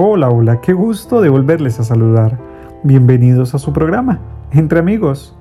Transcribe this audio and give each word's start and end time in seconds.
Hola, 0.00 0.30
hola, 0.30 0.60
qué 0.60 0.74
gusto 0.74 1.20
de 1.20 1.28
volverles 1.28 1.80
a 1.80 1.82
saludar. 1.82 2.38
Bienvenidos 2.84 3.56
a 3.56 3.58
su 3.58 3.72
programa, 3.72 4.20
Entre 4.52 4.78
Amigos. 4.78 5.36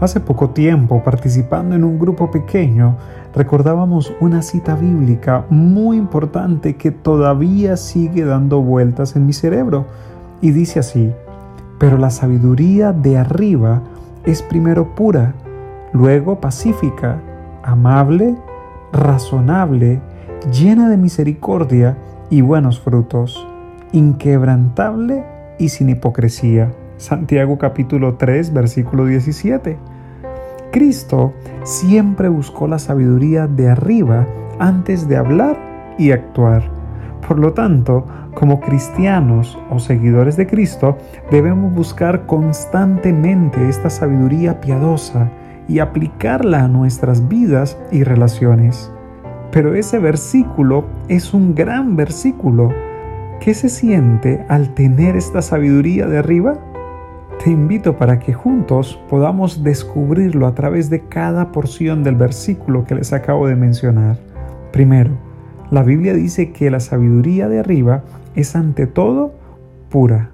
Hace 0.00 0.18
poco 0.18 0.50
tiempo, 0.50 1.04
participando 1.04 1.76
en 1.76 1.84
un 1.84 2.00
grupo 2.00 2.32
pequeño, 2.32 2.96
recordábamos 3.32 4.12
una 4.18 4.42
cita 4.42 4.74
bíblica 4.74 5.46
muy 5.50 5.98
importante 5.98 6.74
que 6.74 6.90
todavía 6.90 7.76
sigue 7.76 8.24
dando 8.24 8.60
vueltas 8.60 9.14
en 9.14 9.24
mi 9.24 9.32
cerebro. 9.32 9.86
Y 10.40 10.50
dice 10.50 10.80
así, 10.80 11.12
pero 11.78 11.96
la 11.96 12.10
sabiduría 12.10 12.92
de 12.92 13.18
arriba 13.18 13.82
es 14.24 14.42
primero 14.42 14.96
pura, 14.96 15.32
luego 15.92 16.40
pacífica, 16.40 17.20
amable, 17.62 18.34
razonable, 18.92 20.00
llena 20.50 20.88
de 20.88 20.96
misericordia 20.96 21.96
y 22.34 22.40
buenos 22.40 22.80
frutos, 22.80 23.46
inquebrantable 23.92 25.24
y 25.56 25.68
sin 25.68 25.88
hipocresía. 25.88 26.72
Santiago 26.96 27.58
capítulo 27.58 28.16
3, 28.16 28.52
versículo 28.52 29.06
17. 29.06 29.78
Cristo 30.72 31.32
siempre 31.62 32.28
buscó 32.28 32.66
la 32.66 32.80
sabiduría 32.80 33.46
de 33.46 33.68
arriba 33.68 34.26
antes 34.58 35.06
de 35.06 35.16
hablar 35.16 35.94
y 35.96 36.10
actuar. 36.10 36.64
Por 37.28 37.38
lo 37.38 37.52
tanto, 37.52 38.04
como 38.34 38.58
cristianos 38.58 39.56
o 39.70 39.78
seguidores 39.78 40.36
de 40.36 40.48
Cristo, 40.48 40.98
debemos 41.30 41.72
buscar 41.72 42.26
constantemente 42.26 43.68
esta 43.68 43.90
sabiduría 43.90 44.60
piadosa 44.60 45.30
y 45.68 45.78
aplicarla 45.78 46.64
a 46.64 46.68
nuestras 46.68 47.28
vidas 47.28 47.78
y 47.92 48.02
relaciones. 48.02 48.90
Pero 49.54 49.76
ese 49.76 50.00
versículo 50.00 50.84
es 51.08 51.32
un 51.32 51.54
gran 51.54 51.94
versículo. 51.94 52.70
¿Qué 53.38 53.54
se 53.54 53.68
siente 53.68 54.44
al 54.48 54.74
tener 54.74 55.14
esta 55.14 55.42
sabiduría 55.42 56.08
de 56.08 56.18
arriba? 56.18 56.58
Te 57.42 57.50
invito 57.50 57.96
para 57.96 58.18
que 58.18 58.32
juntos 58.32 59.00
podamos 59.08 59.62
descubrirlo 59.62 60.48
a 60.48 60.56
través 60.56 60.90
de 60.90 61.02
cada 61.02 61.52
porción 61.52 62.02
del 62.02 62.16
versículo 62.16 62.84
que 62.84 62.96
les 62.96 63.12
acabo 63.12 63.46
de 63.46 63.54
mencionar. 63.54 64.16
Primero, 64.72 65.12
la 65.70 65.84
Biblia 65.84 66.14
dice 66.14 66.50
que 66.50 66.68
la 66.68 66.80
sabiduría 66.80 67.48
de 67.48 67.60
arriba 67.60 68.02
es 68.34 68.56
ante 68.56 68.88
todo 68.88 69.34
pura. 69.88 70.32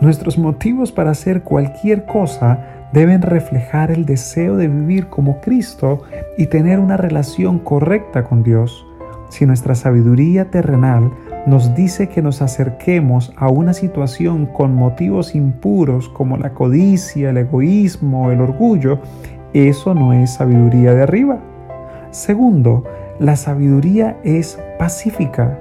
Nuestros 0.00 0.38
motivos 0.38 0.92
para 0.92 1.10
hacer 1.10 1.42
cualquier 1.42 2.06
cosa 2.06 2.79
deben 2.92 3.22
reflejar 3.22 3.90
el 3.90 4.04
deseo 4.04 4.56
de 4.56 4.68
vivir 4.68 5.08
como 5.08 5.40
Cristo 5.40 6.02
y 6.36 6.46
tener 6.46 6.78
una 6.78 6.96
relación 6.96 7.58
correcta 7.58 8.24
con 8.24 8.42
Dios. 8.42 8.86
Si 9.30 9.46
nuestra 9.46 9.74
sabiduría 9.74 10.50
terrenal 10.50 11.12
nos 11.46 11.74
dice 11.74 12.08
que 12.08 12.20
nos 12.20 12.42
acerquemos 12.42 13.32
a 13.36 13.48
una 13.48 13.72
situación 13.72 14.46
con 14.46 14.74
motivos 14.74 15.34
impuros 15.34 16.08
como 16.08 16.36
la 16.36 16.50
codicia, 16.52 17.30
el 17.30 17.38
egoísmo, 17.38 18.30
el 18.30 18.40
orgullo, 18.40 18.98
eso 19.52 19.94
no 19.94 20.12
es 20.12 20.34
sabiduría 20.34 20.94
de 20.94 21.02
arriba. 21.02 21.38
Segundo, 22.10 22.84
la 23.20 23.36
sabiduría 23.36 24.16
es 24.24 24.58
pacífica. 24.78 25.58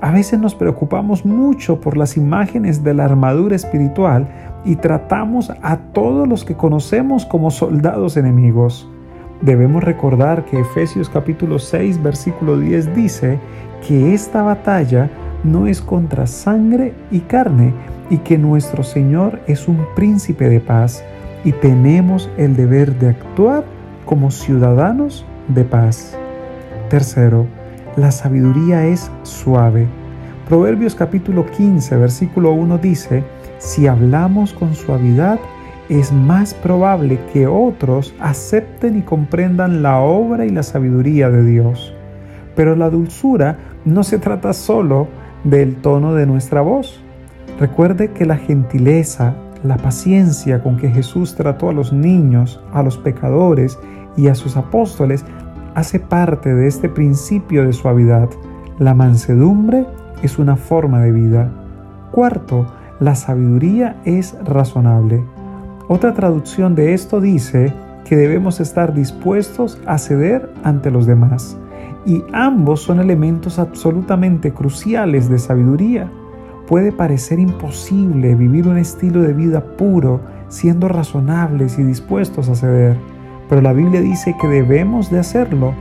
A 0.00 0.10
veces 0.10 0.38
nos 0.38 0.54
preocupamos 0.54 1.24
mucho 1.24 1.80
por 1.80 1.96
las 1.96 2.16
imágenes 2.16 2.84
de 2.84 2.92
la 2.92 3.06
armadura 3.06 3.56
espiritual 3.56 4.28
y 4.64 4.76
tratamos 4.76 5.50
a 5.62 5.78
todos 5.78 6.28
los 6.28 6.44
que 6.44 6.54
conocemos 6.54 7.24
como 7.24 7.50
soldados 7.50 8.18
enemigos. 8.18 8.88
Debemos 9.40 9.82
recordar 9.82 10.44
que 10.44 10.60
Efesios 10.60 11.08
capítulo 11.08 11.58
6 11.58 12.02
versículo 12.02 12.58
10 12.58 12.94
dice 12.94 13.38
que 13.86 14.12
esta 14.12 14.42
batalla 14.42 15.08
no 15.44 15.66
es 15.66 15.80
contra 15.80 16.26
sangre 16.26 16.92
y 17.10 17.20
carne 17.20 17.72
y 18.10 18.18
que 18.18 18.36
nuestro 18.36 18.82
Señor 18.82 19.40
es 19.46 19.66
un 19.66 19.78
príncipe 19.94 20.48
de 20.48 20.60
paz 20.60 21.02
y 21.44 21.52
tenemos 21.52 22.28
el 22.36 22.54
deber 22.54 22.98
de 22.98 23.10
actuar 23.10 23.64
como 24.04 24.30
ciudadanos 24.30 25.24
de 25.48 25.64
paz. 25.64 26.16
Tercero, 26.90 27.46
la 27.96 28.10
sabiduría 28.10 28.86
es 28.86 29.10
suave. 29.22 29.86
Proverbios 30.48 30.94
capítulo 30.94 31.46
15, 31.46 31.96
versículo 31.96 32.52
1 32.52 32.78
dice, 32.78 33.24
si 33.58 33.86
hablamos 33.86 34.52
con 34.52 34.74
suavidad, 34.74 35.40
es 35.88 36.12
más 36.12 36.52
probable 36.52 37.18
que 37.32 37.46
otros 37.46 38.14
acepten 38.20 38.98
y 38.98 39.02
comprendan 39.02 39.82
la 39.82 40.00
obra 40.00 40.44
y 40.44 40.50
la 40.50 40.62
sabiduría 40.62 41.30
de 41.30 41.44
Dios. 41.44 41.94
Pero 42.54 42.76
la 42.76 42.90
dulzura 42.90 43.58
no 43.84 44.04
se 44.04 44.18
trata 44.18 44.52
solo 44.52 45.08
del 45.44 45.76
tono 45.76 46.14
de 46.14 46.26
nuestra 46.26 46.60
voz. 46.60 47.00
Recuerde 47.58 48.10
que 48.10 48.26
la 48.26 48.36
gentileza, 48.36 49.34
la 49.62 49.78
paciencia 49.78 50.62
con 50.62 50.76
que 50.76 50.90
Jesús 50.90 51.34
trató 51.34 51.70
a 51.70 51.72
los 51.72 51.92
niños, 51.92 52.60
a 52.72 52.82
los 52.82 52.98
pecadores 52.98 53.78
y 54.16 54.28
a 54.28 54.34
sus 54.34 54.56
apóstoles 54.56 55.24
hace 55.76 56.00
parte 56.00 56.54
de 56.54 56.66
este 56.66 56.88
principio 56.88 57.66
de 57.66 57.74
suavidad. 57.74 58.30
La 58.78 58.94
mansedumbre 58.94 59.86
es 60.22 60.38
una 60.38 60.56
forma 60.56 61.02
de 61.02 61.12
vida. 61.12 61.52
Cuarto, 62.12 62.66
la 62.98 63.14
sabiduría 63.14 64.00
es 64.06 64.34
razonable. 64.42 65.22
Otra 65.86 66.14
traducción 66.14 66.74
de 66.74 66.94
esto 66.94 67.20
dice 67.20 67.74
que 68.06 68.16
debemos 68.16 68.58
estar 68.58 68.94
dispuestos 68.94 69.78
a 69.84 69.98
ceder 69.98 70.50
ante 70.64 70.90
los 70.90 71.04
demás. 71.04 71.58
Y 72.06 72.24
ambos 72.32 72.80
son 72.80 72.98
elementos 72.98 73.58
absolutamente 73.58 74.54
cruciales 74.54 75.28
de 75.28 75.38
sabiduría. 75.38 76.10
Puede 76.66 76.90
parecer 76.90 77.38
imposible 77.38 78.34
vivir 78.34 78.66
un 78.66 78.78
estilo 78.78 79.20
de 79.20 79.34
vida 79.34 79.76
puro 79.76 80.22
siendo 80.48 80.88
razonables 80.88 81.78
y 81.78 81.82
dispuestos 81.82 82.48
a 82.48 82.54
ceder 82.54 82.96
pero 83.48 83.60
la 83.60 83.72
Biblia 83.72 84.00
dice 84.00 84.36
que 84.40 84.48
debemos 84.48 85.10
de 85.10 85.20
hacerlo. 85.20 85.74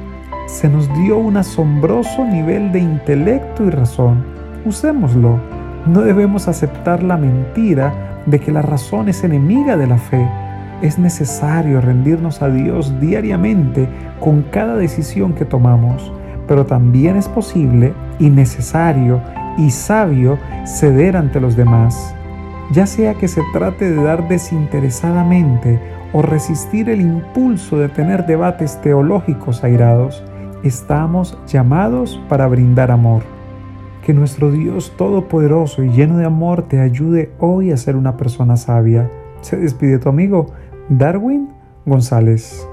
Se 0.47 0.69
nos 0.69 0.87
dio 0.95 1.17
un 1.17 1.37
asombroso 1.37 2.25
nivel 2.25 2.71
de 2.71 2.79
intelecto 2.79 3.65
y 3.65 3.69
razón. 3.69 4.23
Usémoslo. 4.65 5.39
No 5.87 6.01
debemos 6.01 6.47
aceptar 6.47 7.03
la 7.03 7.17
mentira 7.17 8.21
de 8.25 8.39
que 8.39 8.51
la 8.51 8.61
razón 8.61 9.09
es 9.09 9.23
enemiga 9.23 9.77
de 9.77 9.87
la 9.87 9.97
fe. 9.97 10.27
Es 10.81 10.99
necesario 10.99 11.81
rendirnos 11.81 12.41
a 12.41 12.49
Dios 12.49 12.99
diariamente 12.99 13.87
con 14.19 14.43
cada 14.43 14.75
decisión 14.75 15.33
que 15.33 15.45
tomamos, 15.45 16.11
pero 16.47 16.65
también 16.65 17.15
es 17.15 17.27
posible 17.27 17.93
y 18.19 18.29
necesario 18.29 19.21
y 19.57 19.69
sabio 19.71 20.37
ceder 20.65 21.15
ante 21.15 21.39
los 21.39 21.55
demás, 21.55 22.13
ya 22.71 22.85
sea 22.85 23.13
que 23.13 23.27
se 23.27 23.41
trate 23.53 23.89
de 23.89 24.03
dar 24.03 24.27
desinteresadamente 24.27 25.79
o 26.15 26.21
resistir 26.21 26.89
el 26.89 27.01
impulso 27.01 27.77
de 27.77 27.89
tener 27.89 28.25
debates 28.25 28.79
teológicos 28.79 29.65
airados, 29.65 30.23
estamos 30.63 31.37
llamados 31.45 32.21
para 32.29 32.47
brindar 32.47 32.89
amor. 32.89 33.23
Que 34.01 34.13
nuestro 34.13 34.49
Dios 34.49 34.93
Todopoderoso 34.95 35.83
y 35.83 35.89
lleno 35.89 36.17
de 36.17 36.23
amor 36.23 36.69
te 36.69 36.79
ayude 36.79 37.33
hoy 37.37 37.73
a 37.73 37.77
ser 37.77 37.97
una 37.97 38.15
persona 38.15 38.55
sabia. 38.55 39.11
Se 39.41 39.57
despide 39.57 39.99
tu 39.99 40.07
amigo 40.07 40.53
Darwin 40.87 41.49
González. 41.85 42.65